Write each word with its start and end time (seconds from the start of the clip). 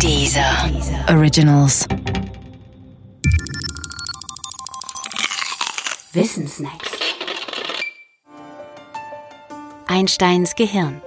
Dieser 0.00 0.70
Originals. 1.08 1.86
Wissensnacks. 6.12 6.90
Einsteins 9.86 10.54
Gehirn. 10.54 11.00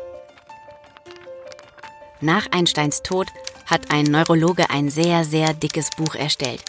Nach 2.22 2.48
Einsteins 2.52 3.04
Tod 3.04 3.28
hat 3.66 3.92
ein 3.92 4.06
Neurologe 4.06 4.70
ein 4.70 4.90
sehr, 4.90 5.24
sehr 5.26 5.54
dickes 5.54 5.90
Buch 5.98 6.16
erstellt. 6.16 6.64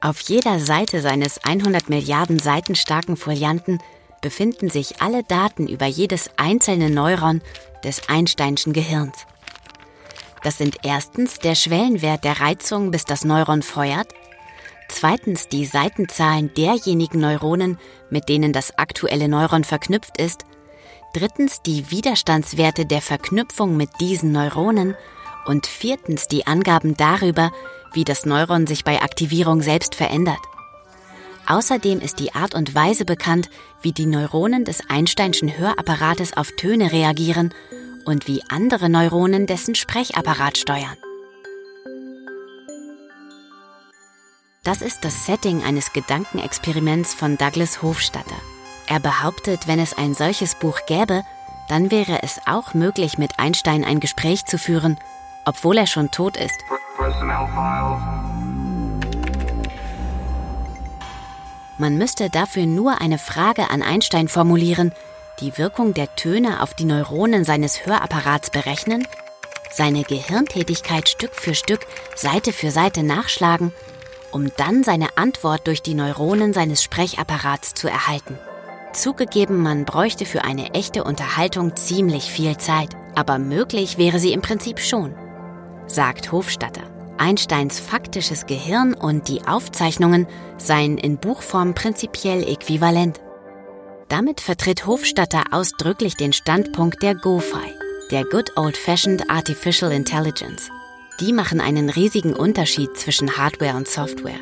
Auf 0.00 0.20
jeder 0.20 0.60
Seite 0.60 1.02
seines 1.02 1.44
100 1.44 1.90
Milliarden 1.90 2.38
Seiten 2.38 2.74
starken 2.74 3.16
Folianten 3.16 3.78
befinden 4.20 4.70
sich 4.70 5.02
alle 5.02 5.22
Daten 5.24 5.66
über 5.68 5.86
jedes 5.86 6.30
einzelne 6.36 6.90
Neuron 6.90 7.42
des 7.84 8.08
Einsteinschen 8.08 8.72
Gehirns. 8.72 9.26
Das 10.42 10.56
sind 10.56 10.78
erstens 10.82 11.38
der 11.38 11.54
Schwellenwert 11.54 12.24
der 12.24 12.40
Reizung, 12.40 12.90
bis 12.90 13.04
das 13.04 13.24
Neuron 13.24 13.62
feuert, 13.62 14.08
zweitens 14.88 15.48
die 15.48 15.66
Seitenzahlen 15.66 16.52
derjenigen 16.54 17.20
Neuronen, 17.20 17.78
mit 18.08 18.28
denen 18.28 18.52
das 18.52 18.78
aktuelle 18.78 19.28
Neuron 19.28 19.64
verknüpft 19.64 20.18
ist, 20.18 20.44
drittens 21.12 21.62
die 21.62 21.90
Widerstandswerte 21.90 22.86
der 22.86 23.02
Verknüpfung 23.02 23.76
mit 23.76 23.90
diesen 24.00 24.32
Neuronen. 24.32 24.96
Und 25.46 25.66
viertens 25.66 26.28
die 26.28 26.46
Angaben 26.46 26.98
darüber, 26.98 27.50
wie 27.94 28.04
das 28.04 28.26
Neuron 28.26 28.66
sich 28.66 28.84
bei 28.84 29.00
Aktivierung 29.00 29.62
selbst 29.62 29.94
verändert. 29.94 30.38
Außerdem 31.46 32.00
ist 32.00 32.18
die 32.20 32.34
Art 32.34 32.54
und 32.54 32.74
Weise 32.74 33.06
bekannt, 33.06 33.48
wie 33.80 33.92
die 33.92 34.04
Neuronen 34.04 34.66
des 34.66 34.88
Einsteinschen 34.90 35.56
Hörapparates 35.56 36.36
auf 36.36 36.52
Töne 36.52 36.92
reagieren 36.92 37.54
und 38.04 38.26
wie 38.26 38.42
andere 38.48 38.88
Neuronen 38.88 39.46
dessen 39.46 39.74
Sprechapparat 39.74 40.58
steuern. 40.58 40.96
Das 44.62 44.82
ist 44.82 45.04
das 45.04 45.26
Setting 45.26 45.62
eines 45.62 45.92
Gedankenexperiments 45.92 47.14
von 47.14 47.38
Douglas 47.38 47.82
Hofstadter. 47.82 48.36
Er 48.86 49.00
behauptet, 49.00 49.66
wenn 49.66 49.78
es 49.78 49.96
ein 49.96 50.14
solches 50.14 50.54
Buch 50.54 50.80
gäbe, 50.86 51.22
dann 51.68 51.90
wäre 51.90 52.22
es 52.22 52.40
auch 52.46 52.74
möglich, 52.74 53.16
mit 53.16 53.38
Einstein 53.38 53.84
ein 53.84 54.00
Gespräch 54.00 54.44
zu 54.44 54.58
führen, 54.58 54.98
obwohl 55.46 55.78
er 55.78 55.86
schon 55.86 56.10
tot 56.10 56.36
ist. 56.36 56.58
Man 61.78 61.96
müsste 61.96 62.28
dafür 62.28 62.66
nur 62.66 63.00
eine 63.00 63.16
Frage 63.18 63.70
an 63.70 63.82
Einstein 63.82 64.28
formulieren, 64.28 64.92
die 65.40 65.56
Wirkung 65.56 65.94
der 65.94 66.14
Töne 66.16 66.62
auf 66.62 66.74
die 66.74 66.84
Neuronen 66.84 67.44
seines 67.44 67.86
Hörapparats 67.86 68.50
berechnen, 68.50 69.06
seine 69.72 70.02
Gehirntätigkeit 70.02 71.08
Stück 71.08 71.34
für 71.34 71.54
Stück, 71.54 71.80
Seite 72.14 72.52
für 72.52 72.70
Seite 72.70 73.02
nachschlagen, 73.02 73.72
um 74.32 74.50
dann 74.56 74.84
seine 74.84 75.16
Antwort 75.16 75.66
durch 75.66 75.82
die 75.82 75.94
Neuronen 75.94 76.52
seines 76.52 76.82
Sprechapparats 76.82 77.74
zu 77.74 77.88
erhalten. 77.88 78.38
Zugegeben, 78.92 79.62
man 79.62 79.84
bräuchte 79.84 80.26
für 80.26 80.42
eine 80.42 80.74
echte 80.74 81.04
Unterhaltung 81.04 81.76
ziemlich 81.76 82.24
viel 82.24 82.56
Zeit, 82.56 82.90
aber 83.14 83.38
möglich 83.38 83.98
wäre 83.98 84.18
sie 84.18 84.32
im 84.32 84.42
Prinzip 84.42 84.80
schon, 84.80 85.14
sagt 85.86 86.32
Hofstatter. 86.32 86.82
Einsteins 87.16 87.78
faktisches 87.78 88.46
Gehirn 88.46 88.94
und 88.94 89.28
die 89.28 89.46
Aufzeichnungen 89.46 90.26
seien 90.56 90.96
in 90.96 91.18
Buchform 91.18 91.74
prinzipiell 91.74 92.42
äquivalent. 92.42 93.20
Damit 94.10 94.40
vertritt 94.40 94.86
Hofstatter 94.86 95.44
ausdrücklich 95.52 96.16
den 96.16 96.32
Standpunkt 96.32 97.00
der 97.00 97.14
GoFi, 97.14 97.76
der 98.10 98.24
Good 98.24 98.56
Old-Fashioned 98.56 99.30
Artificial 99.30 99.92
Intelligence. 99.92 100.68
Die 101.20 101.32
machen 101.32 101.60
einen 101.60 101.88
riesigen 101.88 102.34
Unterschied 102.34 102.96
zwischen 102.96 103.36
Hardware 103.36 103.76
und 103.76 103.86
Software. 103.86 104.40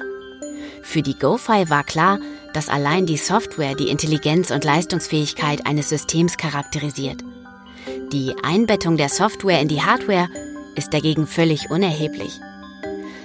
Für 0.83 1.03
die 1.03 1.19
GoFi 1.19 1.69
war 1.69 1.85
klar, 1.85 2.19
dass 2.55 2.71
allein 2.71 3.05
die 3.05 3.19
Software 3.19 3.75
die 3.75 3.91
Intelligenz 3.91 4.51
und 4.51 4.65
Leistungsfähigkeit 4.65 5.67
eines 5.67 5.91
Systems 5.91 6.39
charakterisiert. 6.39 7.23
Die 8.11 8.35
Einbettung 8.43 8.97
der 8.97 9.11
Software 9.11 9.61
in 9.61 9.69
die 9.69 9.83
Hardware 9.83 10.31
ist 10.77 10.95
dagegen 10.95 11.27
völlig 11.27 11.69
unerheblich. 11.69 12.41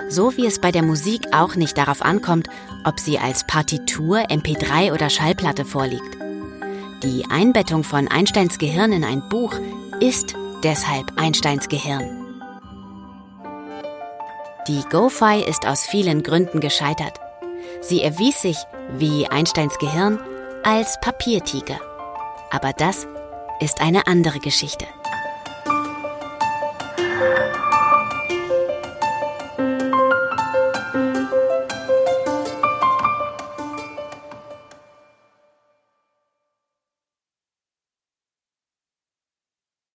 So 0.09 0.35
wie 0.35 0.45
es 0.45 0.59
bei 0.59 0.73
der 0.73 0.83
Musik 0.83 1.21
auch 1.31 1.55
nicht 1.55 1.77
darauf 1.77 2.01
ankommt, 2.01 2.49
ob 2.83 2.99
sie 2.99 3.17
als 3.17 3.47
Partitur, 3.47 4.17
MP3 4.29 4.91
oder 4.91 5.09
Schallplatte 5.09 5.63
vorliegt. 5.63 6.22
Die 7.03 7.25
Einbettung 7.29 7.83
von 7.83 8.07
Einsteins 8.07 8.57
Gehirn 8.57 8.93
in 8.93 9.03
ein 9.03 9.27
Buch 9.27 9.53
ist 9.99 10.35
deshalb 10.63 11.11
Einsteins 11.17 11.67
Gehirn. 11.67 12.25
Die 14.69 14.81
GoFi 14.89 15.43
ist 15.45 15.67
aus 15.67 15.85
vielen 15.85 16.23
Gründen 16.23 16.61
gescheitert. 16.61 17.19
Sie 17.81 18.01
erwies 18.01 18.41
sich, 18.41 18.57
wie 18.97 19.27
Einsteins 19.27 19.77
Gehirn, 19.79 20.17
als 20.63 20.97
Papiertiger. 21.01 21.81
Aber 22.51 22.71
das 22.71 23.05
ist 23.59 23.81
eine 23.81 24.07
andere 24.07 24.39
Geschichte. 24.39 24.85